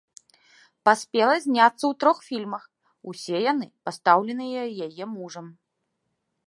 [0.89, 2.63] Паспела зняцца ў трох фільмах,
[3.13, 5.47] усе яны пастаўленыя яе мужам.